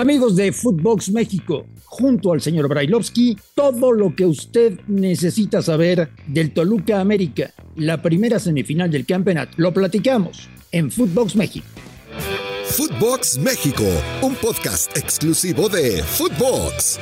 Amigos 0.00 0.34
de 0.34 0.50
Footbox 0.50 1.10
México, 1.10 1.66
junto 1.84 2.32
al 2.32 2.40
señor 2.40 2.68
Brailovsky, 2.68 3.36
todo 3.54 3.92
lo 3.92 4.16
que 4.16 4.24
usted 4.24 4.80
necesita 4.88 5.60
saber 5.60 6.08
del 6.26 6.54
Toluca 6.54 7.02
América, 7.02 7.52
la 7.76 8.00
primera 8.00 8.38
semifinal 8.38 8.90
del 8.90 9.04
campeonato. 9.04 9.52
Lo 9.58 9.74
platicamos 9.74 10.48
en 10.72 10.90
Footbox 10.90 11.36
México. 11.36 11.66
Footbox 12.64 13.36
México, 13.40 13.84
un 14.22 14.34
podcast 14.36 14.96
exclusivo 14.96 15.68
de 15.68 16.02
Footbox. 16.02 16.98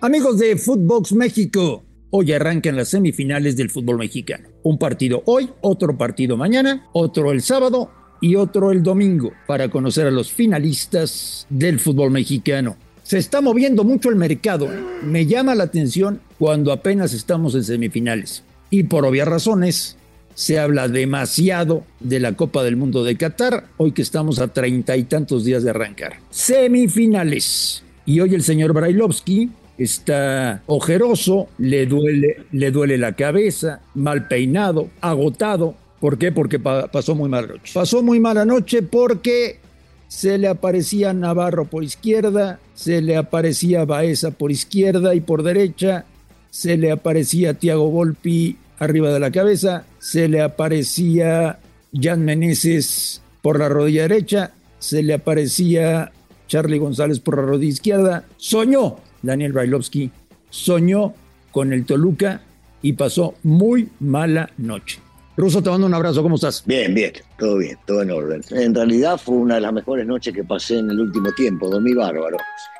Amigos 0.00 0.38
de 0.38 0.56
Footbox 0.56 1.12
México, 1.14 1.84
hoy 2.10 2.30
arrancan 2.30 2.76
las 2.76 2.90
semifinales 2.90 3.56
del 3.56 3.70
fútbol 3.70 3.98
mexicano. 3.98 4.48
Un 4.62 4.78
partido 4.78 5.24
hoy, 5.26 5.50
otro 5.60 5.98
partido 5.98 6.36
mañana, 6.36 6.88
otro 6.92 7.32
el 7.32 7.42
sábado 7.42 7.90
y 8.24 8.36
otro 8.36 8.72
el 8.72 8.82
domingo 8.82 9.34
para 9.46 9.68
conocer 9.68 10.06
a 10.06 10.10
los 10.10 10.32
finalistas 10.32 11.46
del 11.50 11.78
fútbol 11.78 12.10
mexicano. 12.10 12.74
Se 13.02 13.18
está 13.18 13.42
moviendo 13.42 13.84
mucho 13.84 14.08
el 14.08 14.16
mercado. 14.16 14.66
Me 15.02 15.26
llama 15.26 15.54
la 15.54 15.64
atención 15.64 16.22
cuando 16.38 16.72
apenas 16.72 17.12
estamos 17.12 17.54
en 17.54 17.64
semifinales. 17.64 18.42
Y 18.70 18.84
por 18.84 19.04
obvias 19.04 19.28
razones, 19.28 19.98
se 20.32 20.58
habla 20.58 20.88
demasiado 20.88 21.84
de 22.00 22.18
la 22.18 22.32
Copa 22.32 22.62
del 22.62 22.76
Mundo 22.76 23.04
de 23.04 23.14
Qatar, 23.18 23.66
hoy 23.76 23.92
que 23.92 24.00
estamos 24.00 24.38
a 24.38 24.48
treinta 24.48 24.96
y 24.96 25.04
tantos 25.04 25.44
días 25.44 25.62
de 25.62 25.68
arrancar. 25.68 26.14
Semifinales. 26.30 27.84
Y 28.06 28.20
hoy 28.20 28.34
el 28.34 28.42
señor 28.42 28.72
Brailovsky 28.72 29.50
está 29.76 30.62
ojeroso, 30.64 31.48
le 31.58 31.84
duele, 31.84 32.46
le 32.52 32.70
duele 32.70 32.96
la 32.96 33.12
cabeza, 33.16 33.82
mal 33.94 34.28
peinado, 34.28 34.88
agotado, 35.02 35.76
¿Por 36.04 36.18
qué? 36.18 36.32
Porque 36.32 36.58
pasó 36.58 37.14
muy 37.14 37.30
mala 37.30 37.46
noche. 37.46 37.72
Pasó 37.72 38.02
muy 38.02 38.20
mala 38.20 38.44
noche 38.44 38.82
porque 38.82 39.58
se 40.06 40.36
le 40.36 40.48
aparecía 40.48 41.14
Navarro 41.14 41.64
por 41.64 41.82
izquierda, 41.82 42.60
se 42.74 43.00
le 43.00 43.16
aparecía 43.16 43.86
Baeza 43.86 44.30
por 44.30 44.52
izquierda 44.52 45.14
y 45.14 45.22
por 45.22 45.42
derecha, 45.42 46.04
se 46.50 46.76
le 46.76 46.92
aparecía 46.92 47.54
Tiago 47.54 47.88
Volpi 47.90 48.58
arriba 48.78 49.14
de 49.14 49.18
la 49.18 49.30
cabeza, 49.30 49.86
se 49.98 50.28
le 50.28 50.42
aparecía 50.42 51.58
Jan 51.98 52.22
Meneses 52.22 53.22
por 53.40 53.58
la 53.58 53.70
rodilla 53.70 54.02
derecha, 54.02 54.52
se 54.78 55.02
le 55.02 55.14
aparecía 55.14 56.12
Charlie 56.48 56.80
González 56.80 57.18
por 57.18 57.38
la 57.38 57.46
rodilla 57.46 57.72
izquierda. 57.72 58.24
Soñó 58.36 58.96
Daniel 59.22 59.54
Brailovsky, 59.54 60.10
soñó 60.50 61.14
con 61.50 61.72
el 61.72 61.86
Toluca 61.86 62.42
y 62.82 62.92
pasó 62.92 63.36
muy 63.42 63.88
mala 64.00 64.50
noche. 64.58 65.00
Ruso, 65.36 65.60
te 65.60 65.68
mando 65.68 65.86
un 65.86 65.94
abrazo, 65.94 66.22
¿cómo 66.22 66.36
estás? 66.36 66.62
Bien, 66.64 66.94
bien, 66.94 67.12
todo 67.38 67.56
bien, 67.58 67.76
todo 67.86 68.02
en 68.02 68.10
orden. 68.12 68.40
En 68.50 68.72
realidad 68.72 69.18
fue 69.18 69.34
una 69.34 69.56
de 69.56 69.62
las 69.62 69.72
mejores 69.72 70.06
noches 70.06 70.32
que 70.32 70.44
pasé 70.44 70.78
en 70.78 70.90
el 70.90 71.00
último 71.00 71.32
tiempo, 71.32 71.68
dormí 71.68 71.92
bárbaro, 71.92 72.36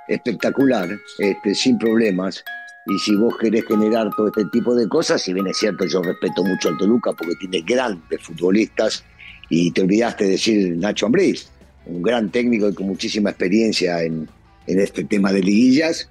espectacular, 0.07 0.89
este, 1.19 1.55
sin 1.55 1.79
problemas. 1.79 2.45
Y 2.87 2.99
si 3.01 3.17
vos 3.17 3.37
querés 3.39 3.65
generar 3.65 4.09
todo 4.17 4.29
este 4.29 4.45
tipo 4.53 4.73
de 4.77 4.89
cosas, 4.89 5.21
si 5.21 5.33
bien 5.33 5.49
es 5.49 5.57
cierto, 5.57 5.85
yo 5.87 6.01
respeto 6.01 6.45
mucho 6.45 6.69
al 6.69 6.79
Toluca 6.79 7.13
porque 7.13 7.35
tiene 7.41 7.61
grandes 7.63 8.23
futbolistas, 8.23 9.05
y 9.49 9.73
te 9.73 9.83
olvidaste 9.83 10.25
de 10.25 10.31
decir 10.31 10.77
Nacho 10.77 11.07
Ambriz, 11.07 11.49
un 11.87 12.03
gran 12.03 12.31
técnico 12.31 12.69
y 12.69 12.75
con 12.75 12.87
muchísima 12.87 13.31
experiencia 13.31 14.03
en, 14.03 14.29
en 14.67 14.81
este 14.81 15.05
tema 15.05 15.33
de 15.33 15.43
liguillas. 15.43 16.09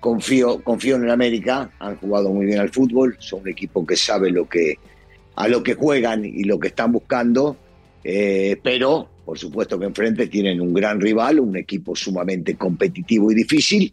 Confío, 0.00 0.62
confío 0.62 0.96
en 0.96 1.04
el 1.04 1.10
América, 1.10 1.70
han 1.78 1.96
jugado 1.96 2.30
muy 2.30 2.46
bien 2.46 2.58
al 2.58 2.70
fútbol, 2.70 3.16
son 3.18 3.40
un 3.40 3.48
equipo 3.48 3.86
que 3.86 3.96
sabe 3.96 4.30
lo 4.30 4.48
que 4.48 4.74
a 5.38 5.46
lo 5.46 5.62
que 5.62 5.74
juegan 5.74 6.24
y 6.24 6.42
lo 6.42 6.58
que 6.58 6.68
están 6.68 6.90
buscando, 6.90 7.56
eh, 8.02 8.58
pero 8.60 9.08
por 9.24 9.38
supuesto 9.38 9.78
que 9.78 9.86
enfrente 9.86 10.26
tienen 10.26 10.60
un 10.60 10.74
gran 10.74 11.00
rival, 11.00 11.38
un 11.38 11.56
equipo 11.56 11.94
sumamente 11.94 12.56
competitivo 12.56 13.30
y 13.30 13.36
difícil. 13.36 13.92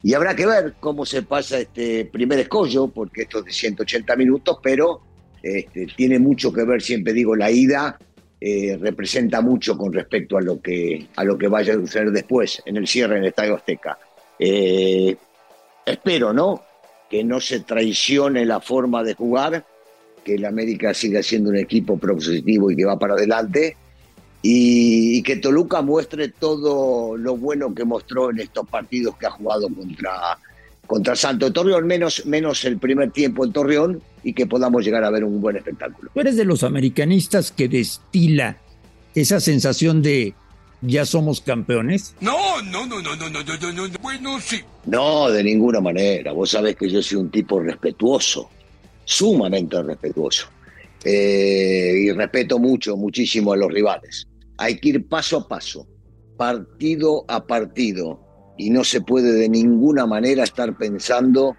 Y 0.00 0.14
habrá 0.14 0.36
que 0.36 0.46
ver 0.46 0.74
cómo 0.78 1.04
se 1.04 1.22
pasa 1.22 1.58
este 1.58 2.04
primer 2.04 2.38
escollo, 2.38 2.86
porque 2.86 3.22
esto 3.22 3.40
es 3.40 3.46
de 3.46 3.52
180 3.52 4.14
minutos, 4.14 4.58
pero 4.62 5.00
este, 5.42 5.86
tiene 5.96 6.20
mucho 6.20 6.52
que 6.52 6.62
ver, 6.62 6.80
siempre 6.80 7.14
digo, 7.14 7.34
la 7.34 7.50
ida 7.50 7.98
eh, 8.40 8.78
representa 8.80 9.40
mucho 9.40 9.76
con 9.76 9.92
respecto 9.92 10.38
a 10.38 10.40
lo, 10.40 10.62
que, 10.62 11.08
a 11.16 11.24
lo 11.24 11.36
que 11.36 11.48
vaya 11.48 11.74
a 11.74 11.78
suceder 11.78 12.12
después 12.12 12.62
en 12.64 12.76
el 12.76 12.86
cierre 12.86 13.16
en 13.16 13.22
el 13.22 13.30
Estadio 13.30 13.56
Azteca. 13.56 13.98
Eh, 14.38 15.16
espero, 15.84 16.32
¿no? 16.32 16.62
Que 17.10 17.24
no 17.24 17.40
se 17.40 17.58
traicione 17.60 18.46
la 18.46 18.60
forma 18.60 19.02
de 19.02 19.14
jugar, 19.14 19.64
que 20.24 20.34
el 20.34 20.44
América 20.44 20.94
siga 20.94 21.22
siendo 21.22 21.50
un 21.50 21.56
equipo 21.56 21.98
propositivo 21.98 22.70
y 22.70 22.76
que 22.76 22.84
va 22.84 22.98
para 22.98 23.14
adelante. 23.14 23.76
Y, 24.42 25.22
que 25.22 25.36
Toluca 25.36 25.82
muestre 25.82 26.28
todo 26.28 27.16
lo 27.16 27.36
bueno 27.36 27.74
que 27.74 27.84
mostró 27.84 28.30
en 28.30 28.40
estos 28.40 28.66
partidos 28.66 29.16
que 29.18 29.26
ha 29.26 29.30
jugado 29.30 29.68
contra, 29.68 30.38
contra 30.86 31.14
Santo 31.14 31.52
Torreón, 31.52 31.86
menos, 31.86 32.24
menos 32.24 32.64
el 32.64 32.78
primer 32.78 33.10
tiempo 33.10 33.44
en 33.44 33.52
Torreón, 33.52 34.02
y 34.22 34.32
que 34.32 34.46
podamos 34.46 34.82
llegar 34.82 35.04
a 35.04 35.10
ver 35.10 35.24
un 35.24 35.42
buen 35.42 35.56
espectáculo. 35.56 36.10
¿Tú 36.14 36.20
eres 36.20 36.36
de 36.36 36.46
los 36.46 36.62
americanistas 36.62 37.52
que 37.52 37.68
destila 37.68 38.56
esa 39.14 39.40
sensación 39.40 40.00
de 40.00 40.34
ya 40.80 41.04
somos 41.04 41.42
campeones? 41.42 42.14
No, 42.22 42.62
no, 42.62 42.86
no, 42.86 43.02
no, 43.02 43.16
no, 43.16 43.28
no, 43.28 43.42
no, 43.42 43.72
no, 43.72 43.88
no, 43.88 43.98
bueno, 44.00 44.40
sí. 44.40 44.60
No, 44.86 45.30
de 45.30 45.44
ninguna 45.44 45.80
manera. 45.82 46.32
Vos 46.32 46.50
sabés 46.50 46.76
que 46.76 46.88
yo 46.88 47.02
soy 47.02 47.18
un 47.18 47.30
tipo 47.30 47.60
respetuoso 47.60 48.48
sumamente 49.10 49.82
respetuoso. 49.82 50.46
Eh, 51.04 51.94
y 52.04 52.12
respeto 52.12 52.58
mucho, 52.58 52.96
muchísimo 52.96 53.52
a 53.52 53.56
los 53.56 53.72
rivales. 53.72 54.26
Hay 54.56 54.78
que 54.78 54.90
ir 54.90 55.08
paso 55.08 55.38
a 55.38 55.48
paso, 55.48 55.86
partido 56.36 57.24
a 57.26 57.44
partido, 57.44 58.20
y 58.56 58.70
no 58.70 58.84
se 58.84 59.00
puede 59.00 59.32
de 59.32 59.48
ninguna 59.48 60.06
manera 60.06 60.44
estar 60.44 60.76
pensando 60.76 61.56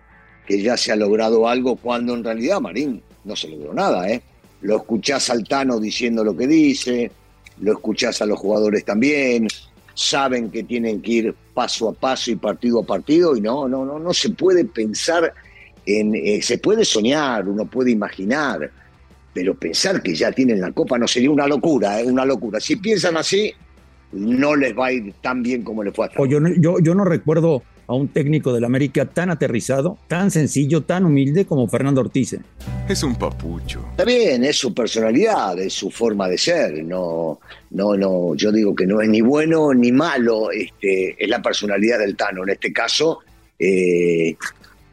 que 0.47 0.61
ya 0.61 0.77
se 0.77 0.91
ha 0.91 0.95
logrado 0.95 1.47
algo 1.47 1.75
cuando 1.75 2.13
en 2.13 2.23
realidad, 2.23 2.61
Marín, 2.61 3.03
no 3.25 3.35
se 3.35 3.49
logró 3.49 3.73
nada. 3.73 4.09
¿eh? 4.09 4.21
Lo 4.61 4.77
escuchás 4.77 5.29
al 5.29 5.43
Tano 5.43 5.79
diciendo 5.79 6.23
lo 6.23 6.37
que 6.37 6.47
dice, 6.47 7.11
lo 7.59 7.73
escuchás 7.73 8.21
a 8.21 8.25
los 8.27 8.39
jugadores 8.39 8.85
también, 8.85 9.47
saben 9.93 10.49
que 10.51 10.63
tienen 10.63 11.01
que 11.01 11.11
ir 11.11 11.35
paso 11.53 11.89
a 11.89 11.93
paso 11.93 12.31
y 12.31 12.35
partido 12.35 12.79
a 12.79 12.85
partido, 12.85 13.35
y 13.35 13.41
no, 13.41 13.67
no, 13.67 13.83
no, 13.83 13.99
no 13.99 14.13
se 14.13 14.29
puede 14.29 14.63
pensar 14.63 15.33
eh, 15.85 16.41
se 16.41 16.57
puede 16.57 16.85
soñar, 16.85 17.47
uno 17.47 17.65
puede 17.65 17.91
imaginar, 17.91 18.71
pero 19.33 19.55
pensar 19.55 20.01
que 20.01 20.13
ya 20.13 20.31
tienen 20.31 20.61
la 20.61 20.71
copa 20.71 20.97
no 20.97 21.07
sería 21.07 21.31
una 21.31 21.47
locura, 21.47 21.99
¿eh? 22.01 22.05
una 22.05 22.25
locura. 22.25 22.59
Si 22.59 22.75
piensan 22.75 23.17
así, 23.17 23.53
no 24.11 24.55
les 24.55 24.77
va 24.77 24.87
a 24.87 24.91
ir 24.91 25.13
tan 25.21 25.41
bien 25.41 25.63
como 25.63 25.83
les 25.83 25.93
fue 25.93 26.05
a 26.07 26.25
yo, 26.27 26.39
yo, 26.57 26.79
yo 26.79 26.95
no 26.95 27.05
recuerdo 27.05 27.63
a 27.87 27.93
un 27.93 28.07
técnico 28.07 28.53
del 28.53 28.63
América 28.63 29.05
tan 29.05 29.29
aterrizado, 29.29 29.97
tan 30.07 30.31
sencillo, 30.31 30.83
tan 30.83 31.05
humilde 31.05 31.45
como 31.45 31.67
Fernando 31.67 31.99
Ortiz. 31.99 32.33
¿eh? 32.33 32.41
Es 32.87 33.03
un 33.03 33.15
papucho. 33.15 33.85
Está 33.91 34.05
bien, 34.05 34.45
es 34.45 34.57
su 34.57 34.73
personalidad, 34.73 35.59
es 35.59 35.73
su 35.73 35.91
forma 35.91 36.29
de 36.29 36.37
ser. 36.37 36.85
No, 36.85 37.39
no, 37.71 37.97
no, 37.97 38.33
yo 38.35 38.51
digo 38.51 38.73
que 38.73 38.87
no 38.87 39.01
es 39.01 39.09
ni 39.09 39.19
bueno 39.19 39.73
ni 39.73 39.91
malo, 39.91 40.51
este, 40.51 41.21
es 41.21 41.29
la 41.29 41.41
personalidad 41.41 41.99
del 41.99 42.15
Tano. 42.15 42.43
En 42.43 42.51
este 42.51 42.71
caso, 42.71 43.19
eh, 43.59 44.37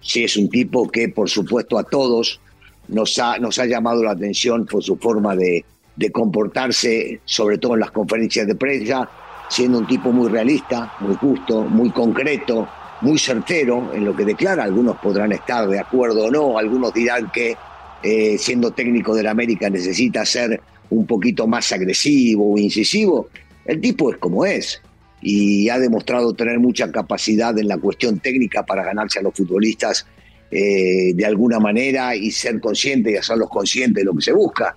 Sí, 0.01 0.25
es 0.25 0.37
un 0.37 0.49
tipo 0.49 0.89
que, 0.89 1.09
por 1.09 1.29
supuesto, 1.29 1.79
a 1.79 1.85
todos 1.85 2.41
nos 2.89 3.19
ha, 3.19 3.39
nos 3.39 3.59
ha 3.59 3.67
llamado 3.67 4.03
la 4.03 4.13
atención 4.13 4.67
por 4.67 4.83
su 4.83 4.97
forma 4.97 5.37
de, 5.37 5.65
comportarse, 6.13 7.21
sobre 7.25 7.59
todo 7.59 7.75
en 7.75 7.81
las 7.81 7.91
conferencias 7.91 8.47
de 8.47 8.55
prensa, 8.55 9.09
siendo 9.49 9.79
un 9.79 9.87
tipo 9.87 10.13
muy 10.13 10.29
realista, 10.29 10.95
muy 11.01 11.17
justo, 11.17 11.63
muy 11.63 11.91
concreto, 11.91 12.69
muy 13.01 13.19
certero 13.19 13.93
en 13.93 14.05
lo 14.05 14.15
que 14.15 14.25
declara. 14.25 14.63
Algunos 14.63 14.97
podrán 14.99 15.33
estar 15.33 15.69
de 15.69 15.81
acuerdo 15.81 16.27
o 16.27 16.31
no, 16.31 16.57
algunos 16.57 16.95
dirán 16.95 17.31
que 17.33 17.57
eh, 18.03 18.39
siendo 18.39 18.71
técnico 18.71 19.13
del 19.13 19.27
América 19.27 19.69
necesita 19.69 20.25
ser 20.25 20.61
un 20.91 21.05
poquito 21.05 21.49
más 21.49 21.73
agresivo 21.73 22.55
o 22.55 22.59
incisivo. 22.59 23.29
El 23.65 23.81
tipo 23.81 24.13
es 24.13 24.19
como 24.19 24.47
es 24.47 24.81
y 25.21 25.69
ha 25.69 25.79
demostrado 25.79 26.33
tener 26.35 26.59
mucha 26.59 26.91
capacidad 26.91 27.57
en 27.59 27.69
la 27.69 27.79
cuestión 27.79 28.21
técnica 28.21 28.65
para 28.65 28.85
ganarse 28.85 29.19
a 29.19 29.23
los 29.23 29.35
futbolistas 29.35 30.07
eh, 30.51 31.13
de 31.15 31.27
alguna 31.27 31.59
manera 31.59 32.15
y 32.15 32.31
ser 32.31 32.61
consciente 32.61 33.13
y 33.13 33.17
hacerlos 33.17 33.51
conscientes 33.51 34.03
de 34.03 34.05
lo 34.05 34.15
que 34.15 34.23
se 34.23 34.33
busca. 34.33 34.75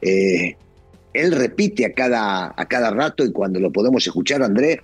Eh, 0.00 0.56
él 1.12 1.32
repite 1.32 1.86
a 1.86 1.92
cada, 1.92 2.52
a 2.56 2.66
cada 2.66 2.90
rato 2.90 3.24
y 3.24 3.32
cuando 3.32 3.60
lo 3.60 3.70
podemos 3.72 4.04
escuchar, 4.06 4.42
André, 4.42 4.82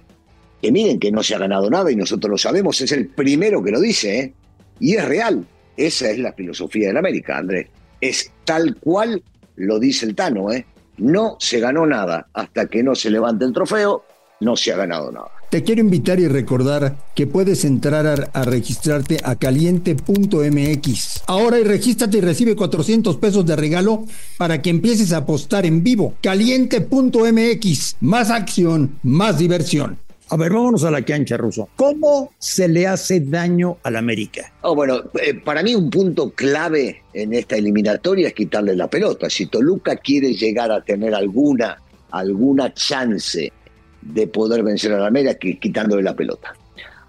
que 0.63 0.71
miren 0.71 1.01
que 1.01 1.11
no 1.11 1.23
se 1.23 1.35
ha 1.35 1.39
ganado 1.39 1.69
nada 1.69 1.91
y 1.91 1.97
nosotros 1.97 2.31
lo 2.31 2.39
sabemos, 2.39 2.81
es 2.81 2.93
el 2.93 3.09
primero 3.09 3.63
que 3.63 3.71
lo 3.71 3.81
dice, 3.81 4.19
¿eh? 4.21 4.33
y 4.79 4.95
es 4.95 5.05
real. 5.05 5.45
Esa 5.77 6.11
es 6.11 6.19
la 6.19 6.33
filosofía 6.33 6.89
del 6.89 6.99
América, 6.99 7.39
André. 7.39 7.69
Es 8.01 8.31
tal 8.45 8.77
cual 8.77 9.23
lo 9.57 9.79
dice 9.79 10.07
el 10.07 10.15
Tano, 10.15 10.53
¿eh? 10.53 10.67
No 10.99 11.37
se 11.39 11.61
ganó 11.61 11.87
nada 11.87 12.29
hasta 12.35 12.67
que 12.67 12.83
no 12.83 12.95
se 12.95 13.11
levante 13.11 13.45
el 13.45 13.53
trofeo 13.53 14.05
no 14.41 14.57
se 14.57 14.73
ha 14.73 14.77
ganado 14.77 15.13
nada. 15.13 15.29
Te 15.51 15.63
quiero 15.63 15.81
invitar 15.81 16.21
y 16.21 16.29
recordar 16.29 16.97
que 17.15 17.27
puedes 17.27 17.65
entrar 17.65 18.07
a, 18.07 18.15
a 18.33 18.45
registrarte 18.45 19.19
a 19.23 19.37
caliente.mx. 19.37 21.23
Ahora 21.27 21.59
y 21.59 21.65
regístrate 21.65 22.19
y 22.19 22.21
recibe 22.21 22.57
400 22.57 23.17
pesos 23.17 23.45
de 23.47 23.57
regalo 23.57 24.05
para 24.39 24.63
que 24.63 24.71
empieces 24.71 25.13
a 25.13 25.19
apostar 25.19 25.67
en 25.67 25.83
vivo. 25.83 26.15
Caliente.mx. 26.23 27.97
Más 28.01 28.31
acción, 28.31 28.99
más 29.03 29.39
diversión. 29.39 29.99
A 30.33 30.37
ver, 30.37 30.53
vámonos 30.53 30.85
a 30.85 30.93
la 30.93 31.03
cancha, 31.03 31.37
Ruso. 31.37 31.69
¿Cómo 31.75 32.33
se 32.39 32.69
le 32.69 32.87
hace 32.87 33.19
daño 33.19 33.79
al 33.83 33.97
América? 33.97 34.53
Oh, 34.63 34.77
bueno, 34.77 35.03
eh, 35.21 35.35
para 35.35 35.61
mí 35.65 35.75
un 35.75 35.91
punto 35.91 36.31
clave 36.31 37.03
en 37.13 37.35
esta 37.35 37.57
eliminatoria 37.57 38.29
es 38.29 38.35
quitarle 38.35 38.77
la 38.77 38.89
pelota. 38.89 39.29
Si 39.29 39.47
Toluca 39.47 39.97
quiere 39.97 40.33
llegar 40.35 40.71
a 40.71 40.83
tener 40.83 41.17
alguna, 41.17 41.83
alguna 42.13 42.73
chance 42.73 43.53
de 44.03 44.27
poder 44.27 44.63
vencer 44.63 44.93
a 44.93 44.99
la 44.99 45.07
América, 45.07 45.35
que 45.35 45.59
quitándole 45.59 46.03
la 46.03 46.15
pelota. 46.15 46.55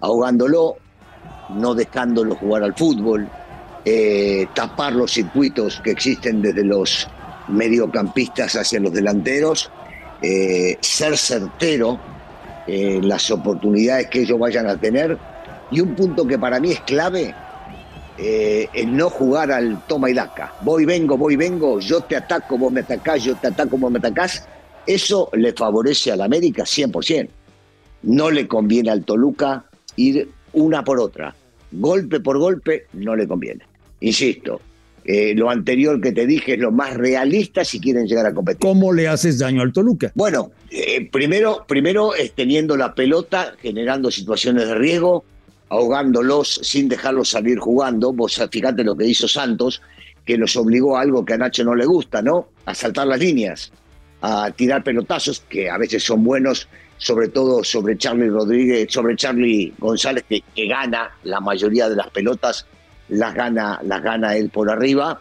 Ahogándolo, 0.00 0.76
no 1.50 1.74
dejándolo 1.74 2.34
jugar 2.34 2.62
al 2.62 2.74
fútbol, 2.74 3.28
eh, 3.84 4.46
tapar 4.54 4.92
los 4.92 5.12
circuitos 5.12 5.80
que 5.80 5.90
existen 5.90 6.42
desde 6.42 6.64
los 6.64 7.08
mediocampistas 7.48 8.56
hacia 8.56 8.80
los 8.80 8.92
delanteros, 8.92 9.70
eh, 10.22 10.78
ser 10.80 11.16
certero 11.16 11.98
eh, 12.66 13.00
las 13.02 13.28
oportunidades 13.30 14.06
que 14.06 14.20
ellos 14.20 14.38
vayan 14.38 14.68
a 14.68 14.76
tener. 14.76 15.18
Y 15.70 15.80
un 15.80 15.94
punto 15.94 16.26
que 16.26 16.38
para 16.38 16.60
mí 16.60 16.72
es 16.72 16.80
clave, 16.80 17.34
eh, 18.18 18.68
el 18.72 18.96
no 18.96 19.10
jugar 19.10 19.50
al 19.50 19.82
toma 19.86 20.10
y 20.10 20.14
daca. 20.14 20.52
Voy, 20.60 20.84
vengo, 20.84 21.16
voy, 21.16 21.34
vengo, 21.36 21.80
yo 21.80 22.02
te 22.02 22.16
ataco, 22.16 22.58
vos 22.58 22.70
me 22.70 22.80
atacás, 22.80 23.24
yo 23.24 23.34
te 23.34 23.48
ataco, 23.48 23.76
vos 23.78 23.90
me 23.90 23.98
atacás. 23.98 24.46
Eso 24.86 25.30
le 25.34 25.52
favorece 25.52 26.12
al 26.12 26.20
América 26.20 26.64
100%. 26.64 27.28
No 28.02 28.30
le 28.30 28.48
conviene 28.48 28.90
al 28.90 29.04
Toluca 29.04 29.64
ir 29.96 30.28
una 30.52 30.84
por 30.84 30.98
otra. 30.98 31.34
Golpe 31.70 32.20
por 32.20 32.38
golpe 32.38 32.86
no 32.94 33.16
le 33.16 33.26
conviene. 33.26 33.64
Insisto, 34.00 34.60
eh, 35.04 35.34
lo 35.34 35.50
anterior 35.50 36.00
que 36.00 36.12
te 36.12 36.26
dije 36.26 36.54
es 36.54 36.60
lo 36.60 36.70
más 36.70 36.94
realista 36.94 37.64
si 37.64 37.80
quieren 37.80 38.06
llegar 38.06 38.26
a 38.26 38.34
competir. 38.34 38.60
¿Cómo 38.60 38.92
le 38.92 39.08
haces 39.08 39.38
daño 39.38 39.62
al 39.62 39.72
Toluca? 39.72 40.12
Bueno, 40.14 40.52
eh, 40.70 41.08
primero, 41.10 41.64
primero 41.66 42.14
es 42.14 42.32
teniendo 42.32 42.76
la 42.76 42.94
pelota, 42.94 43.54
generando 43.60 44.10
situaciones 44.10 44.68
de 44.68 44.74
riesgo, 44.74 45.24
ahogándolos 45.68 46.60
sin 46.62 46.88
dejarlos 46.88 47.30
salir 47.30 47.58
jugando. 47.58 48.12
Vos 48.12 48.40
fíjate 48.50 48.84
lo 48.84 48.96
que 48.96 49.06
hizo 49.06 49.26
Santos, 49.26 49.82
que 50.24 50.36
los 50.36 50.56
obligó 50.56 50.96
a 50.96 51.00
algo 51.00 51.24
que 51.24 51.34
a 51.34 51.38
Nacho 51.38 51.64
no 51.64 51.74
le 51.74 51.86
gusta, 51.86 52.22
¿no? 52.22 52.48
A 52.66 52.74
saltar 52.74 53.06
las 53.06 53.18
líneas, 53.18 53.72
a 54.22 54.50
tirar 54.52 54.82
pelotazos, 54.82 55.40
que 55.48 55.68
a 55.68 55.76
veces 55.76 56.02
son 56.02 56.24
buenos, 56.24 56.68
sobre 56.96 57.28
todo 57.28 57.62
sobre 57.62 57.98
Charlie 57.98 58.30
Rodríguez, 58.30 58.86
sobre 58.90 59.16
Charlie 59.16 59.74
González, 59.78 60.24
que, 60.28 60.42
que 60.54 60.66
gana 60.66 61.10
la 61.24 61.40
mayoría 61.40 61.88
de 61.88 61.96
las 61.96 62.08
pelotas 62.08 62.66
las 63.12 63.34
gana, 63.34 63.80
las 63.84 64.02
gana 64.02 64.36
él 64.36 64.50
por 64.50 64.70
arriba. 64.70 65.20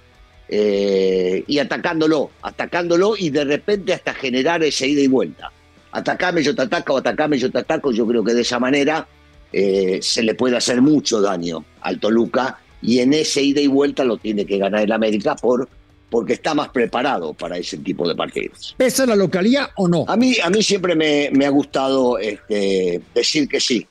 eh, 0.53 1.45
y 1.47 1.59
atacándolo, 1.59 2.31
atacándolo 2.41 3.15
y 3.17 3.29
de 3.29 3.45
repente 3.45 3.93
hasta 3.93 4.13
generar 4.13 4.61
esa 4.63 4.85
ida 4.85 5.01
y 5.01 5.07
vuelta. 5.07 5.49
Atacame, 5.93 6.43
yo 6.43 6.53
te 6.53 6.63
ataco, 6.63 6.97
atacame, 6.97 7.37
yo 7.37 7.49
te 7.49 7.59
ataco. 7.59 7.93
Yo 7.93 8.05
creo 8.05 8.21
que 8.21 8.33
de 8.33 8.41
esa 8.41 8.59
manera 8.59 9.07
eh, 9.53 9.99
se 10.01 10.23
le 10.23 10.35
puede 10.35 10.57
hacer 10.57 10.81
mucho 10.81 11.21
daño 11.21 11.63
al 11.79 11.99
Toluca 12.01 12.59
y 12.81 12.99
en 12.99 13.13
ese 13.13 13.41
ida 13.41 13.61
y 13.61 13.67
vuelta 13.67 14.03
lo 14.03 14.17
tiene 14.17 14.45
que 14.45 14.57
ganar 14.57 14.81
el 14.81 14.91
América 14.91 15.35
por, 15.35 15.69
porque 16.11 16.33
está 16.33 16.53
más 16.53 16.69
preparado 16.69 17.33
para 17.33 17.57
ese 17.57 17.77
tipo 17.77 18.07
de 18.07 18.13
partidos. 18.13 18.75
¿Pesa 18.77 19.05
la 19.05 19.15
localía 19.15 19.71
o 19.77 19.87
no? 19.87 20.03
A 20.09 20.17
mí, 20.17 20.35
a 20.43 20.49
mí 20.49 20.61
siempre 20.61 20.93
me, 20.93 21.29
me 21.31 21.45
ha 21.45 21.49
gustado 21.49 22.19
este, 22.19 23.01
decir 23.15 23.47
que 23.47 23.61
sí, 23.61 23.87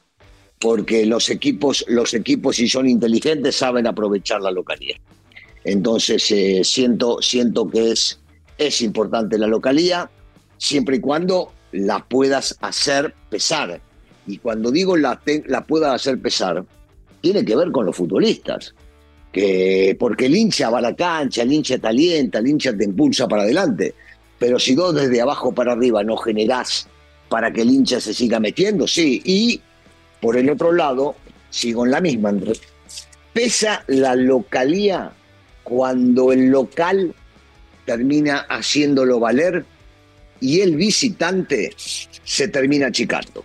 porque 0.59 1.07
los 1.07 1.31
equipos, 1.31 1.83
los 1.89 2.13
equipos, 2.13 2.57
si 2.57 2.69
son 2.69 2.87
inteligentes, 2.87 3.57
saben 3.57 3.87
aprovechar 3.87 4.43
la 4.43 4.51
localía. 4.51 4.97
Entonces, 5.65 6.31
eh, 6.31 6.61
siento, 6.63 7.23
siento 7.23 7.69
que 7.69 7.93
es, 7.93 8.21
es 8.59 8.83
importante 8.83 9.39
la 9.39 9.47
localía, 9.47 10.11
siempre 10.59 10.97
y 10.97 11.01
cuando 11.01 11.53
la 11.73 12.05
puedas 12.07 12.59
hacer 12.61 13.15
pesar. 13.31 13.81
Y 14.27 14.37
cuando 14.37 14.71
digo 14.71 14.99
la, 14.99 15.19
te- 15.19 15.43
la 15.47 15.65
puedas 15.65 15.95
hacer 15.95 16.21
pesar, 16.21 16.67
tiene 17.23 17.47
que 17.47 17.57
ver 17.57 17.71
con 17.73 17.87
los 17.87 17.97
futbolistas. 17.97 18.75
Que, 19.33 19.97
porque 19.99 20.27
el 20.27 20.37
hincha 20.37 20.71
va 20.71 20.79
a 20.79 20.83
la 20.83 20.97
cancha, 20.97 21.43
el 21.43 21.53
hincha 21.53 21.79
te 21.79 21.87
alienta, 21.87 22.41
el 22.41 22.49
hincha 22.49 22.77
te 22.77 22.85
impulsa 22.85 23.29
para 23.29 23.43
adelante. 23.43 23.95
Pero 24.39 24.59
si 24.59 24.75
vos 24.75 24.95
desde 24.95 25.21
abajo 25.21 25.53
para 25.53 25.73
arriba 25.73 26.03
no 26.03 26.17
generás 26.17 26.89
para 27.29 27.53
que 27.53 27.63
el 27.63 27.71
hincha 27.71 28.01
se 28.01 28.13
siga 28.13 28.41
metiendo, 28.41 28.89
sí. 28.89 29.23
Y 29.25 29.61
por 30.21 30.37
el 30.37 30.51
otro 30.51 30.73
lado, 30.73 31.15
sigo 31.51 31.85
en 31.85 31.93
la 31.93 32.01
misma. 32.01 32.35
Pesa 33.33 33.85
la 33.87 34.17
localía 34.17 35.13
cuando 35.63 36.33
el 36.33 36.49
local 36.49 37.15
termina 37.85 38.39
haciéndolo 38.49 39.21
valer 39.21 39.65
y 40.41 40.61
el 40.61 40.77
visitante 40.77 41.73
se 41.77 42.49
termina 42.49 42.87
achicando. 42.87 43.45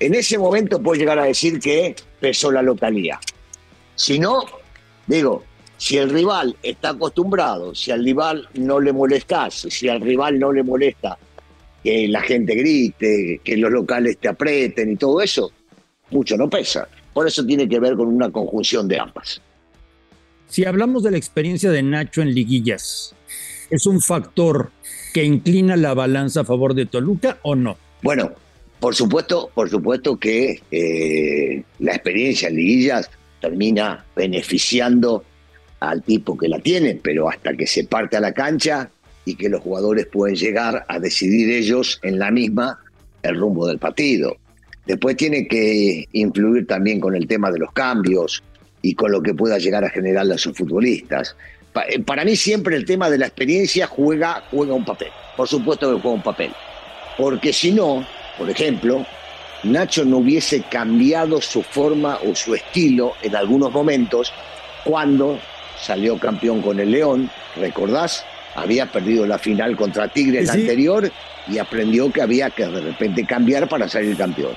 En 0.00 0.14
ese 0.14 0.38
momento 0.38 0.82
puedes 0.82 1.00
llegar 1.00 1.18
a 1.18 1.24
decir 1.24 1.60
que 1.60 1.94
pesó 2.20 2.50
la 2.50 2.62
localía. 2.62 3.18
Si 3.94 4.18
no, 4.18 4.42
digo, 5.06 5.44
si 5.78 5.98
el 5.98 6.10
rival 6.10 6.56
está 6.62 6.90
acostumbrado, 6.90 7.74
si 7.74 7.90
al 7.90 8.02
rival 8.04 8.48
no 8.54 8.80
le 8.80 8.92
molestas, 8.92 9.54
si 9.68 9.88
al 9.88 10.00
rival 10.00 10.38
no 10.38 10.52
le 10.52 10.62
molesta 10.62 11.18
que 11.82 12.08
la 12.08 12.20
gente 12.22 12.54
grite, 12.54 13.40
que 13.44 13.56
los 13.56 13.70
locales 13.70 14.18
te 14.18 14.28
aprieten 14.28 14.92
y 14.92 14.96
todo 14.96 15.20
eso, 15.20 15.52
mucho 16.10 16.36
no 16.36 16.48
pesa. 16.48 16.88
Por 17.12 17.26
eso 17.26 17.44
tiene 17.46 17.68
que 17.68 17.78
ver 17.78 17.94
con 17.94 18.08
una 18.08 18.30
conjunción 18.30 18.88
de 18.88 18.98
ambas. 18.98 19.40
Si 20.48 20.64
hablamos 20.64 21.02
de 21.02 21.10
la 21.10 21.16
experiencia 21.16 21.70
de 21.70 21.82
Nacho 21.82 22.22
en 22.22 22.34
liguillas, 22.34 23.14
¿es 23.70 23.86
un 23.86 24.00
factor 24.00 24.70
que 25.12 25.24
inclina 25.24 25.76
la 25.76 25.94
balanza 25.94 26.40
a 26.40 26.44
favor 26.44 26.74
de 26.74 26.86
Toluca 26.86 27.38
o 27.42 27.54
no? 27.54 27.76
Bueno, 28.02 28.32
por 28.80 28.94
supuesto, 28.94 29.50
por 29.54 29.70
supuesto 29.70 30.18
que 30.18 30.62
eh, 30.70 31.62
la 31.78 31.92
experiencia 31.92 32.48
en 32.48 32.56
liguillas 32.56 33.10
termina 33.40 34.04
beneficiando 34.14 35.24
al 35.80 36.02
tipo 36.02 36.36
que 36.36 36.48
la 36.48 36.58
tiene, 36.58 36.98
pero 37.02 37.28
hasta 37.28 37.54
que 37.54 37.66
se 37.66 37.84
parte 37.84 38.16
a 38.16 38.20
la 38.20 38.32
cancha 38.32 38.90
y 39.24 39.34
que 39.34 39.48
los 39.48 39.60
jugadores 39.60 40.06
pueden 40.06 40.36
llegar 40.36 40.84
a 40.88 40.98
decidir 40.98 41.50
ellos 41.50 41.98
en 42.02 42.18
la 42.18 42.30
misma 42.30 42.78
el 43.22 43.36
rumbo 43.36 43.66
del 43.66 43.78
partido. 43.78 44.36
Después 44.86 45.16
tiene 45.16 45.48
que 45.48 46.08
influir 46.12 46.66
también 46.66 47.00
con 47.00 47.14
el 47.14 47.26
tema 47.26 47.50
de 47.50 47.58
los 47.58 47.72
cambios 47.72 48.42
y 48.82 48.94
con 48.94 49.10
lo 49.10 49.20
que 49.20 49.34
pueda 49.34 49.58
llegar 49.58 49.84
a 49.84 49.90
generar 49.90 50.30
a 50.30 50.38
sus 50.38 50.56
futbolistas. 50.56 51.36
Eh, 51.88 52.00
Para 52.00 52.24
mí 52.24 52.36
siempre 52.36 52.76
el 52.76 52.84
tema 52.84 53.10
de 53.10 53.18
la 53.18 53.26
experiencia 53.26 53.86
juega, 53.88 54.44
juega 54.50 54.74
un 54.74 54.84
papel. 54.84 55.08
Por 55.36 55.48
supuesto 55.48 55.92
que 55.92 56.00
juega 56.00 56.16
un 56.16 56.22
papel. 56.22 56.52
Porque 57.18 57.52
si 57.52 57.72
no, 57.72 58.06
por 58.38 58.48
ejemplo, 58.48 59.04
Nacho 59.62 60.04
no 60.04 60.18
hubiese 60.18 60.62
cambiado 60.62 61.40
su 61.40 61.62
forma 61.62 62.18
o 62.26 62.34
su 62.34 62.54
estilo 62.54 63.14
en 63.22 63.36
algunos 63.36 63.72
momentos 63.72 64.32
cuando 64.84 65.38
salió 65.80 66.18
campeón 66.18 66.62
con 66.62 66.78
el 66.80 66.90
León, 66.90 67.30
¿recordás? 67.56 68.24
Había 68.54 68.86
perdido 68.86 69.26
la 69.26 69.38
final 69.38 69.76
contra 69.76 70.08
Tigres 70.08 70.46
la 70.46 70.54
anterior 70.54 71.10
y 71.48 71.58
aprendió 71.58 72.10
que 72.10 72.22
había 72.22 72.50
que 72.50 72.66
de 72.66 72.80
repente 72.80 73.26
cambiar 73.26 73.68
para 73.68 73.88
salir 73.88 74.16
campeón. 74.16 74.52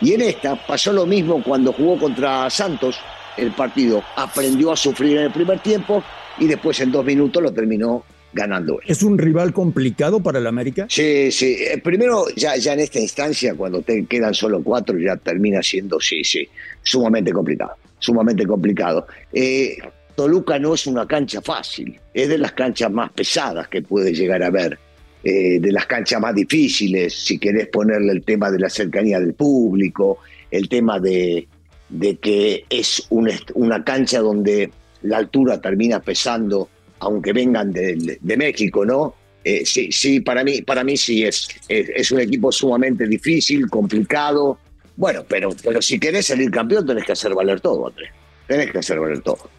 Y 0.00 0.14
en 0.14 0.22
esta 0.22 0.56
pasó 0.56 0.92
lo 0.92 1.06
mismo 1.06 1.42
cuando 1.42 1.72
jugó 1.72 1.98
contra 1.98 2.48
Santos 2.50 2.98
el 3.36 3.52
partido. 3.52 4.02
Aprendió 4.16 4.72
a 4.72 4.76
sufrir 4.76 5.18
en 5.18 5.24
el 5.24 5.30
primer 5.30 5.60
tiempo 5.60 6.02
y 6.38 6.46
después 6.46 6.80
en 6.80 6.92
dos 6.92 7.04
minutos 7.04 7.42
lo 7.42 7.52
terminó 7.52 8.04
ganando 8.32 8.80
él. 8.80 8.86
¿Es 8.86 9.02
un 9.02 9.16
rival 9.16 9.52
complicado 9.52 10.20
para 10.20 10.38
el 10.38 10.46
América? 10.46 10.86
Sí, 10.88 11.30
sí. 11.30 11.56
Eh, 11.60 11.78
Primero, 11.78 12.26
ya, 12.36 12.56
ya 12.56 12.72
en 12.72 12.80
esta 12.80 12.98
instancia, 12.98 13.54
cuando 13.54 13.82
te 13.82 14.04
quedan 14.06 14.34
solo 14.34 14.62
cuatro, 14.62 14.98
ya 14.98 15.16
termina 15.16 15.62
siendo, 15.62 16.00
sí, 16.00 16.24
sí, 16.24 16.48
sumamente 16.82 17.32
complicado. 17.32 17.72
Sumamente 17.98 18.46
complicado. 18.46 19.06
Eh, 19.32 19.78
Toluca 20.14 20.58
no 20.58 20.74
es 20.74 20.86
una 20.86 21.06
cancha 21.06 21.40
fácil, 21.40 21.98
es 22.12 22.28
de 22.28 22.38
las 22.38 22.52
canchas 22.52 22.90
más 22.90 23.10
pesadas 23.12 23.68
que 23.68 23.82
puede 23.82 24.12
llegar 24.12 24.42
a 24.42 24.48
haber, 24.48 24.78
eh, 25.22 25.58
de 25.58 25.72
las 25.72 25.86
canchas 25.86 26.20
más 26.20 26.34
difíciles, 26.34 27.14
si 27.14 27.38
querés 27.38 27.68
ponerle 27.68 28.12
el 28.12 28.22
tema 28.22 28.50
de 28.50 28.58
la 28.58 28.68
cercanía 28.68 29.18
del 29.18 29.34
público, 29.34 30.18
el 30.50 30.68
tema 30.68 31.00
de, 31.00 31.48
de 31.88 32.16
que 32.16 32.64
es 32.68 33.06
un 33.10 33.30
una 33.54 33.82
cancha 33.82 34.20
donde 34.20 34.70
la 35.04 35.18
altura 35.18 35.60
termina 35.60 36.00
pesando, 36.00 36.68
aunque 36.98 37.32
vengan 37.32 37.72
de, 37.72 38.18
de 38.20 38.36
México, 38.36 38.84
¿no? 38.84 39.14
Eh, 39.44 39.62
sí, 39.66 39.92
sí, 39.92 40.20
para 40.20 40.42
mí, 40.42 40.62
para 40.62 40.82
mí 40.82 40.96
sí 40.96 41.22
es, 41.22 41.48
es, 41.68 41.90
es 41.94 42.10
un 42.10 42.20
equipo 42.20 42.50
sumamente 42.50 43.06
difícil, 43.06 43.68
complicado. 43.68 44.58
Bueno, 44.96 45.24
pero, 45.28 45.50
pero 45.62 45.82
si 45.82 45.98
querés 45.98 46.26
salir 46.26 46.50
campeón 46.50 46.86
tenés 46.86 47.04
que 47.04 47.12
hacer 47.12 47.34
valer 47.34 47.60
todo, 47.60 47.88
Andrés. 47.88 48.10
Tenés 48.46 48.70
que 48.70 48.78
hacer 48.78 48.98
valer 48.98 49.20
todo. 49.20 49.50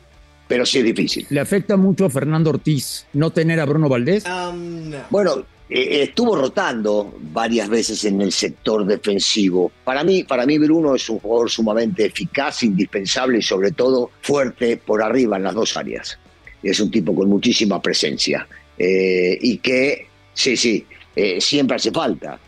Pero 0.48 0.66
sí 0.66 0.80
es 0.80 0.86
difícil. 0.86 1.28
¿Le 1.30 1.40
afecta 1.40 1.78
mucho 1.78 2.06
a 2.06 2.10
Fernando 2.10 2.50
Ortiz 2.52 3.06
no 3.14 3.32
tener 3.32 3.60
a 3.60 3.66
Bruno 3.66 3.90
Valdés? 3.90 4.24
Bueno, 5.10 5.46
eh, 5.70 6.04
estuvo 6.04 6.36
rotando 6.36 7.14
varias 7.20 7.70
veces 7.70 8.06
en 8.06 8.22
el 8.22 8.32
sector 8.32 8.86
defensivo. 8.86 9.72
Para 9.84 10.04
mí, 10.04 10.24
para 10.24 10.46
mí 10.46 10.58
Bruno 10.58 10.96
es 10.96 11.10
un 11.10 11.20
jugador 11.20 11.50
sumamente 11.50 12.06
eficaz, 12.06 12.64
indispensable 12.64 13.40
y 13.40 13.42
sobre 13.42 13.72
todo 13.72 14.12
fuerte 14.22 14.78
por 14.78 15.02
arriba 15.02 15.38
en 15.38 15.44
las 15.44 15.56
dos 15.56 15.76
áreas. 15.76 16.20
Es 16.62 16.80
un 16.80 16.92
tipo 16.92 17.16
con 17.16 17.30
muchísima 17.30 17.82
presencia 17.82 18.48
eh, 18.78 19.38
y 19.42 19.58
que, 19.58 20.08
sí, 20.34 20.56
sí, 20.56 20.86
eh, 21.16 21.40
siempre 21.42 21.78
hace 21.78 21.92
falta, 21.92 22.40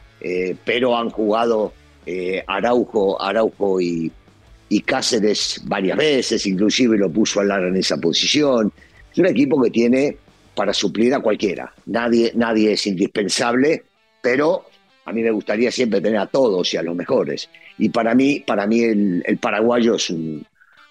pero 0.65 0.97
han 0.97 1.09
jugado 1.09 1.71
Araujo, 2.47 3.21
Araujo 3.21 3.79
y, 3.79 4.11
y 4.69 4.81
Cáceres 4.81 5.61
varias 5.65 5.97
veces, 5.97 6.45
inclusive 6.45 6.97
lo 6.97 7.09
puso 7.09 7.39
a 7.39 7.45
Lara 7.45 7.67
en 7.67 7.77
esa 7.77 7.97
posición. 7.97 8.71
Es 9.11 9.17
un 9.19 9.27
equipo 9.27 9.61
que 9.61 9.69
tiene 9.69 10.17
para 10.57 10.73
suplir 10.73 11.13
a 11.13 11.19
cualquiera. 11.19 11.71
Nadie, 11.85 12.31
nadie 12.33 12.73
es 12.73 12.87
indispensable, 12.87 13.83
pero 14.23 14.65
a 15.05 15.13
mí 15.13 15.21
me 15.21 15.29
gustaría 15.29 15.71
siempre 15.71 16.01
tener 16.01 16.19
a 16.19 16.25
todos 16.25 16.73
y 16.73 16.77
a 16.77 16.81
los 16.81 16.95
mejores. 16.95 17.47
Y 17.77 17.89
para 17.89 18.15
mí, 18.15 18.43
para 18.45 18.65
mí 18.65 18.81
el, 18.81 19.37
paraguayo 19.39 19.95
es 19.95 20.09
un, 20.09 20.43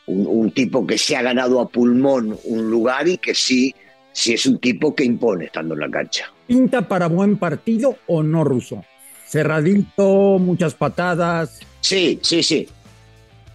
un, 0.06 0.52
tipo 0.52 0.86
que 0.86 0.96
se 0.96 1.16
ha 1.16 1.22
ganado 1.22 1.60
a 1.60 1.68
pulmón 1.68 2.38
un 2.44 2.70
lugar 2.70 3.08
y 3.08 3.18
que 3.18 3.34
sí, 3.34 3.74
sí 4.12 4.34
es 4.34 4.46
un 4.46 4.60
tipo 4.60 4.94
que 4.94 5.04
impone 5.04 5.46
estando 5.46 5.74
en 5.74 5.80
la 5.80 5.90
cancha. 5.90 6.32
¿Pinta 6.46 6.86
para 6.86 7.08
buen 7.08 7.36
partido 7.36 7.98
o 8.06 8.22
no, 8.22 8.44
Ruso? 8.44 8.84
Cerradito, 9.26 10.38
muchas 10.38 10.74
patadas. 10.74 11.58
Sí, 11.80 12.20
sí, 12.22 12.44
sí. 12.44 12.68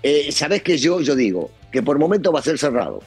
Eh, 0.03 0.29
Sabes 0.33 0.61
que 0.61 0.77
yo, 0.77 0.99
yo 0.99 1.15
digo 1.15 1.51
que 1.71 1.81
por 1.81 1.97
momento 1.97 2.33
va 2.33 2.41
a 2.41 2.43
ser 2.43 2.57
cerrado 2.57 3.01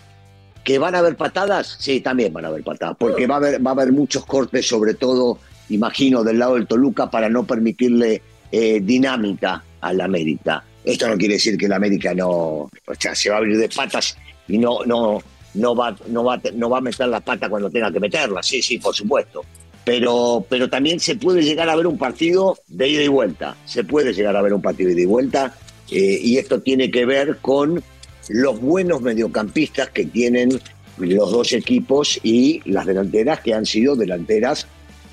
¿Que 0.65 0.79
van 0.79 0.95
a 0.95 0.99
haber 0.99 1.17
patadas? 1.17 1.77
Sí, 1.79 2.01
también 2.01 2.33
van 2.33 2.47
a 2.47 2.49
haber 2.49 2.65
patadas, 2.65 2.97
porque 2.99 3.27
va 3.27 3.35
a 3.35 3.39
haber, 3.39 3.65
va 3.65 3.71
a 3.73 3.75
haber 3.75 3.93
muchos 3.93 4.25
cortes, 4.25 4.67
sobre 4.67 4.95
todo, 4.95 5.39
imagino, 5.69 6.25
del 6.25 6.39
lado 6.39 6.55
del 6.55 6.67
Toluca, 6.67 7.11
para 7.11 7.29
no 7.29 7.45
permitirle 7.45 8.23
eh, 8.51 8.81
dinámica 8.83 9.63
al 9.83 10.01
América. 10.01 10.65
Esto 10.83 11.09
no 11.09 11.17
quiere 11.17 11.35
decir 11.35 11.59
que 11.59 11.67
el 11.67 11.73
América 11.73 12.15
no, 12.15 12.29
o 12.29 12.71
sea, 12.99 13.15
se 13.15 13.31
va 13.31 13.37
a 13.37 13.39
abrir 13.39 13.59
de 13.59 13.69
patas 13.69 14.17
y 14.49 14.59
no, 14.59 14.85
no, 14.85 15.23
no, 15.55 15.75
va, 15.75 15.97
no, 16.09 16.25
va, 16.25 16.41
no 16.55 16.71
va 16.71 16.79
a 16.79 16.81
meter 16.81 17.09
la 17.09 17.21
pata 17.21 17.49
cuando 17.49 17.71
tenga 17.71 17.91
que 17.91 18.01
meterla, 18.01 18.43
sí, 18.43 18.63
sí, 18.63 18.79
por 18.79 18.95
supuesto. 18.95 19.45
Pero, 19.85 20.47
pero 20.49 20.71
también 20.71 20.99
se 20.99 21.17
puede 21.17 21.43
llegar 21.43 21.69
a 21.69 21.77
ver 21.77 21.87
un 21.87 21.99
partido 21.99 22.57
de 22.69 22.89
ida 22.89 23.03
y 23.03 23.09
vuelta, 23.09 23.57
se 23.67 23.85
puede 23.85 24.15
llegar 24.15 24.35
a 24.37 24.43
ver 24.43 24.55
un 24.55 24.63
partido 24.63 24.89
de 24.89 24.95
ida 24.95 25.03
y 25.03 25.07
vuelta, 25.07 25.55
eh, 25.91 26.19
y 26.23 26.39
esto 26.39 26.61
tiene 26.61 26.91
que 26.91 27.05
ver 27.05 27.39
con 27.39 27.83
los 28.29 28.61
buenos 28.61 29.03
mediocampistas 29.03 29.91
que 29.91 30.07
tienen 30.07 30.61
los 30.99 31.31
dos 31.31 31.53
equipos 31.53 32.21
y 32.23 32.63
las 32.65 32.87
delanteras 32.87 33.41
que 33.41 33.55
han 33.55 33.67
sido 33.67 33.97
delanteras 33.97 34.67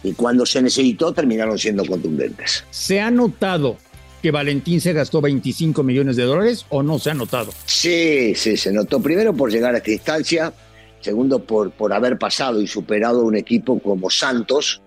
y 0.04 0.14
cuando 0.14 0.46
se 0.46 0.62
necesitó 0.62 1.14
terminaron 1.14 1.58
siendo 1.58 1.86
contundentes. 1.86 2.64
¿Se 2.70 3.00
ha 3.00 3.12
notado 3.12 3.78
que 4.22 4.32
Valentín 4.32 4.82
se 4.82 4.94
gastó 4.94 5.22
25 5.22 5.84
millones 5.84 6.16
de 6.16 6.24
dólares 6.24 6.66
o 6.70 6.84
no 6.84 7.00
se 7.00 7.12
ha 7.12 7.14
notado? 7.14 7.52
Sí, 7.66 8.34
sí, 8.36 8.58
se 8.58 8.72
notó 8.72 9.02
primero 9.02 9.34
por 9.34 9.52
llegar 9.52 9.74
a 9.74 9.80
esta 9.80 9.92
instancia, 9.92 10.54
segundo 11.00 11.40
por, 11.40 11.72
por 11.72 11.94
haber 11.94 12.18
pasado 12.18 12.62
y 12.62 12.68
superado 12.68 13.24
un 13.24 13.36
equipo 13.36 13.80
como 13.80 14.10
Santos, 14.10 14.82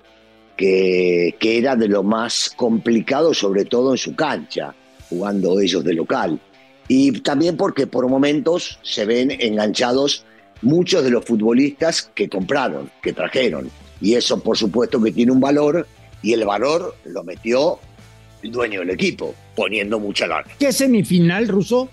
que, 0.56 1.34
que 1.40 1.58
era 1.58 1.74
de 1.74 1.88
lo 1.88 2.04
más 2.04 2.52
complicado, 2.56 3.34
sobre 3.34 3.64
todo 3.64 3.92
en 3.92 3.98
su 3.98 4.14
cancha, 4.14 4.74
jugando 5.08 5.60
ellos 5.60 5.82
de 5.82 5.94
local 5.94 6.40
y 6.88 7.20
también 7.20 7.56
porque 7.56 7.86
por 7.86 8.08
momentos 8.08 8.78
se 8.82 9.04
ven 9.04 9.30
enganchados 9.30 10.24
muchos 10.62 11.04
de 11.04 11.10
los 11.10 11.24
futbolistas 11.24 12.10
que 12.14 12.28
compraron, 12.28 12.90
que 13.02 13.12
trajeron. 13.12 13.70
Y 14.00 14.14
eso 14.14 14.40
por 14.40 14.56
supuesto 14.56 15.00
que 15.02 15.12
tiene 15.12 15.32
un 15.32 15.40
valor 15.40 15.86
y 16.22 16.32
el 16.32 16.44
valor 16.44 16.96
lo 17.04 17.22
metió 17.24 17.78
el 18.42 18.50
dueño 18.50 18.80
del 18.80 18.90
equipo, 18.90 19.34
poniendo 19.54 19.98
mucha 19.98 20.26
lana. 20.26 20.48
¿Qué 20.58 20.72
semifinal, 20.72 21.48
Ruso? 21.48 21.88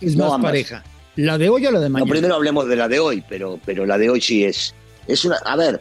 Es 0.00 0.16
más 0.16 0.40
pareja. 0.40 0.84
¿La 1.16 1.38
de 1.38 1.48
hoy 1.48 1.66
o 1.66 1.70
la 1.70 1.80
de 1.80 1.88
mañana? 1.88 2.06
No, 2.06 2.10
primero 2.10 2.34
hablemos 2.34 2.66
de 2.68 2.76
la 2.76 2.88
de 2.88 2.98
hoy, 2.98 3.22
pero, 3.28 3.58
pero 3.64 3.86
la 3.86 3.98
de 3.98 4.10
hoy 4.10 4.20
sí 4.20 4.44
es. 4.44 4.74
es 5.06 5.24
una, 5.24 5.36
a 5.44 5.56
ver, 5.56 5.80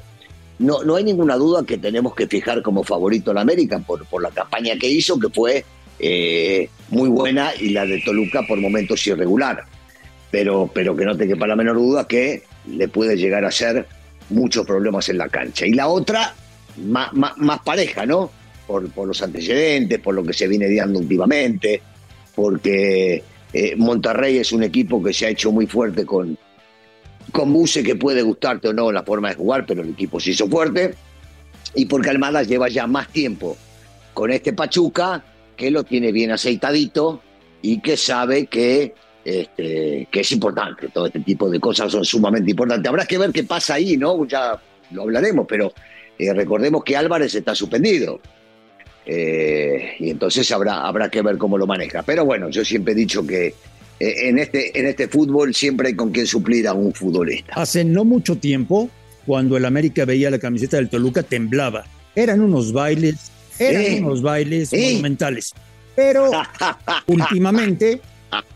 no, 0.59 0.83
no 0.83 0.95
hay 0.95 1.03
ninguna 1.03 1.35
duda 1.35 1.65
que 1.65 1.77
tenemos 1.77 2.13
que 2.13 2.27
fijar 2.27 2.61
como 2.61 2.83
favorito 2.83 3.31
a 3.31 3.33
la 3.33 3.41
América 3.41 3.79
por, 3.79 4.05
por 4.05 4.21
la 4.21 4.29
campaña 4.29 4.75
que 4.79 4.87
hizo, 4.87 5.19
que 5.19 5.29
fue 5.29 5.65
eh, 5.99 6.69
muy 6.89 7.09
buena 7.09 7.51
y 7.59 7.69
la 7.69 7.85
de 7.85 8.01
Toluca 8.01 8.43
por 8.47 8.59
momentos 8.59 9.05
irregular. 9.07 9.63
Pero, 10.31 10.69
pero 10.73 10.95
que 10.95 11.05
no 11.05 11.15
te 11.15 11.27
quepa 11.27 11.47
la 11.47 11.55
menor 11.55 11.75
duda 11.75 12.07
que 12.07 12.43
le 12.67 12.87
puede 12.87 13.17
llegar 13.17 13.45
a 13.45 13.51
ser 13.51 13.85
muchos 14.29 14.65
problemas 14.65 15.09
en 15.09 15.17
la 15.17 15.29
cancha. 15.29 15.65
Y 15.65 15.73
la 15.73 15.87
otra, 15.87 16.33
más, 16.77 17.13
más, 17.13 17.59
pareja, 17.59 18.05
¿no? 18.05 18.31
Por, 18.65 18.89
por, 18.91 19.07
los 19.07 19.21
antecedentes, 19.21 19.99
por 19.99 20.15
lo 20.15 20.23
que 20.23 20.33
se 20.33 20.47
viene 20.47 20.73
dando 20.73 20.99
últimamente, 20.99 21.81
porque 22.33 23.23
eh, 23.51 23.75
Monterrey 23.75 24.37
es 24.37 24.51
un 24.51 24.63
equipo 24.63 25.03
que 25.03 25.13
se 25.13 25.27
ha 25.27 25.29
hecho 25.29 25.51
muy 25.51 25.67
fuerte 25.67 26.05
con, 26.05 26.37
con 27.31 27.53
Buse, 27.53 27.83
que 27.83 27.95
puede 27.95 28.21
gustarte 28.21 28.69
o 28.69 28.73
no 28.73 28.91
la 28.91 29.03
forma 29.03 29.29
de 29.29 29.35
jugar, 29.35 29.65
pero 29.65 29.81
el 29.81 29.89
equipo 29.89 30.19
se 30.19 30.31
hizo 30.31 30.47
fuerte, 30.47 30.95
y 31.75 31.85
porque 31.85 32.09
Almada 32.09 32.43
lleva 32.43 32.69
ya 32.69 32.87
más 32.87 33.09
tiempo 33.09 33.57
con 34.13 34.31
este 34.31 34.53
Pachuca 34.53 35.23
que 35.55 35.71
lo 35.71 35.83
tiene 35.83 36.11
bien 36.11 36.31
aceitadito 36.31 37.21
y 37.61 37.79
que 37.79 37.97
sabe 37.97 38.47
que, 38.47 38.93
este, 39.23 40.07
que 40.11 40.19
es 40.19 40.31
importante. 40.31 40.89
Todo 40.89 41.07
este 41.07 41.21
tipo 41.21 41.49
de 41.49 41.59
cosas 41.59 41.91
son 41.91 42.05
sumamente 42.05 42.51
importantes. 42.51 42.89
Habrá 42.89 43.05
que 43.05 43.17
ver 43.17 43.31
qué 43.31 43.43
pasa 43.43 43.75
ahí, 43.75 43.97
¿no? 43.97 44.25
Ya 44.27 44.59
lo 44.91 45.03
hablaremos, 45.03 45.45
pero 45.47 45.73
eh, 46.17 46.33
recordemos 46.33 46.83
que 46.83 46.97
Álvarez 46.97 47.33
está 47.35 47.55
suspendido. 47.55 48.19
Eh, 49.05 49.95
y 49.99 50.09
entonces 50.09 50.49
habrá, 50.51 50.85
habrá 50.85 51.09
que 51.09 51.21
ver 51.21 51.37
cómo 51.37 51.57
lo 51.57 51.67
maneja. 51.67 52.03
Pero 52.03 52.25
bueno, 52.25 52.49
yo 52.49 52.63
siempre 52.63 52.93
he 52.93 52.95
dicho 52.95 53.25
que 53.25 53.47
eh, 53.47 53.53
en, 53.99 54.39
este, 54.39 54.77
en 54.77 54.87
este 54.87 55.07
fútbol 55.07 55.53
siempre 55.53 55.89
hay 55.89 55.95
con 55.95 56.11
quien 56.11 56.27
suplir 56.27 56.67
a 56.67 56.73
un 56.73 56.93
futbolista. 56.93 57.53
Hace 57.55 57.83
no 57.83 58.05
mucho 58.05 58.37
tiempo, 58.37 58.89
cuando 59.25 59.57
el 59.57 59.65
América 59.65 60.05
veía 60.05 60.29
la 60.29 60.39
camiseta 60.39 60.77
del 60.77 60.89
Toluca, 60.89 61.23
temblaba. 61.23 61.85
Eran 62.15 62.41
unos 62.41 62.73
bailes 62.73 63.31
eran 63.59 64.05
unos 64.05 64.21
bailes 64.21 64.73
monumentales. 64.73 65.53
Pero 65.95 66.31
últimamente 67.07 68.01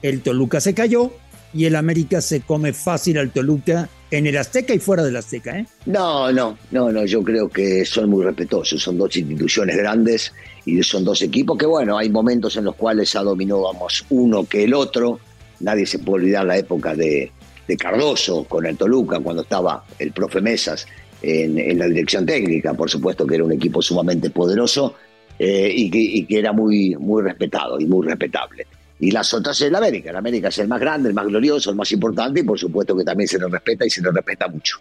el 0.01 0.22
Toluca 0.22 0.60
se 0.60 0.74
cayó 0.74 1.12
y 1.54 1.66
el 1.66 1.75
América 1.75 2.22
se 2.22 2.42
come 2.42 2.74
fácil 2.74 3.18
al 3.18 3.32
Toluca 3.32 3.89
en 4.12 4.25
el 4.25 4.38
Azteca 4.38 4.74
y 4.74 4.80
fuera 4.80 5.04
del 5.04 5.16
Azteca, 5.16 5.60
¿eh? 5.60 5.66
No, 5.86 6.32
no, 6.32 6.58
no, 6.72 6.92
no, 6.92 7.06
yo 7.06 7.24
creo 7.24 7.50
que 7.50 7.86
son 7.86 8.10
muy 8.10 8.24
respetuosos, 8.24 8.82
son 8.82 8.98
dos 8.98 9.16
instituciones 9.18 9.75
grandes 9.75 10.34
y 10.66 10.82
son 10.84 11.04
dos 11.04 11.22
equipos 11.22 11.58
que, 11.58 11.66
bueno, 11.66 11.98
hay 11.98 12.10
momentos 12.10 12.56
en 12.58 12.66
los 12.66 12.75
cuales 12.75 13.16
ha 13.16 13.24
dominado 13.24 13.70
uno 14.10 14.46
que 14.46 14.63
el 14.63 14.74
otro, 14.74 15.20
nadie 15.60 15.86
se 15.86 16.00
puede 16.00 16.24
olvidar 16.24 16.46
la 16.46 16.58
época 16.58 16.96
de, 16.96 17.32
de 17.68 17.77
Cardoso 17.77 18.46
con 18.46 18.66
el 18.66 18.77
Toluca, 18.77 19.20
cuando 19.20 19.42
estaba 19.42 19.84
el 20.00 20.12
profe 20.12 20.42
Mesas 20.42 20.88
en, 21.21 21.79
la 21.79 21.88
dirección 21.88 22.25
técnica, 22.25 22.74
por 22.74 22.89
supuesto 22.89 23.25
que 23.25 23.36
era 23.36 23.43
un 23.43 23.51
equipo 23.51 23.81
sumamente 23.81 24.29
poderoso 24.29 24.95
eh, 25.39 25.71
y, 25.74 26.25
que, 26.25 26.39
era 26.39 26.51
muy, 26.51 26.95
muy 26.95 27.24
respetado 27.24 27.79
y 27.79 27.86
muy 27.86 28.07
respetable. 28.07 28.65
Y 29.00 29.12
las 29.12 29.31
otras 29.33 29.62
es 29.62 29.71
la 29.71 29.77
América, 29.77 30.12
la 30.12 30.19
América 30.19 30.47
es 30.47 30.57
el 30.57 30.67
más 30.67 30.79
grande, 30.79 31.09
el 31.09 31.15
más 31.15 31.27
glorioso, 31.27 31.69
el 31.69 31.75
más 31.75 31.91
importante 31.91 32.39
y 32.39 32.43
por 32.43 32.57
supuesto 32.57 32.95
que 32.95 33.03
también 33.03 33.27
se 33.27 33.38
nos 33.38 33.51
respeta 33.51 33.86
y 33.86 33.89
se 33.89 34.01
nos 34.01 34.13
respeta 34.13 34.47
mucho. 34.47 34.77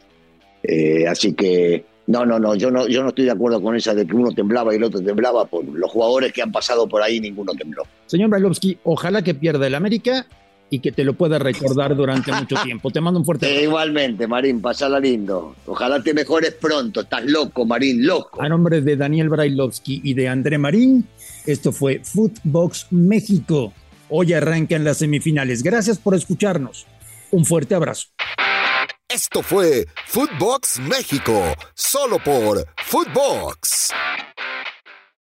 Eh, 0.62 1.06
así 1.06 1.34
que 1.34 1.84
no, 2.06 2.24
no, 2.24 2.38
no, 2.38 2.54
yo 2.54 2.70
no, 2.70 2.86
yo 2.86 3.02
no 3.02 3.10
estoy 3.10 3.24
de 3.24 3.32
acuerdo 3.32 3.60
con 3.60 3.76
esa 3.76 3.94
de 3.94 4.06
que 4.06 4.14
uno 4.14 4.32
temblaba 4.32 4.72
y 4.72 4.76
el 4.76 4.84
otro 4.84 5.00
temblaba. 5.02 5.44
Por 5.44 5.64
los 5.64 5.90
jugadores 5.90 6.32
que 6.32 6.40
han 6.40 6.52
pasado 6.52 6.88
por 6.88 7.02
ahí, 7.02 7.20
ninguno 7.20 7.52
tembló. 7.52 7.82
Señor 8.06 8.30
Brailovsky, 8.30 8.78
ojalá 8.84 9.22
que 9.22 9.34
pierda 9.34 9.66
el 9.66 9.74
América 9.74 10.26
y 10.70 10.80
que 10.80 10.92
te 10.92 11.04
lo 11.04 11.14
pueda 11.14 11.38
recordar 11.38 11.94
durante 11.96 12.32
mucho 12.32 12.56
tiempo. 12.64 12.90
Te 12.90 13.00
mando 13.00 13.20
un 13.20 13.26
fuerte 13.26 13.46
abrazo. 13.46 13.64
igualmente, 13.64 14.26
Marín, 14.26 14.60
pasala 14.60 14.98
lindo. 15.00 15.54
Ojalá 15.66 16.02
te 16.02 16.12
mejores 16.14 16.52
pronto. 16.54 17.02
Estás 17.02 17.24
loco, 17.24 17.64
Marín, 17.64 18.06
loco. 18.06 18.42
A 18.42 18.48
nombre 18.48 18.80
de 18.80 18.96
Daniel 18.96 19.28
Brailovsky 19.28 20.00
y 20.04 20.14
de 20.14 20.28
André 20.28 20.58
Marín, 20.58 21.06
esto 21.46 21.72
fue 21.72 22.00
Footbox 22.02 22.86
México. 22.90 23.72
Hoy 24.08 24.32
arrancan 24.32 24.84
las 24.84 24.98
semifinales. 24.98 25.62
Gracias 25.62 25.98
por 25.98 26.14
escucharnos. 26.14 26.86
Un 27.30 27.44
fuerte 27.44 27.74
abrazo. 27.74 28.08
Esto 29.08 29.42
fue 29.42 29.86
Footbox 30.06 30.80
México, 30.80 31.40
solo 31.74 32.18
por 32.18 32.66
Footbox. 32.84 33.90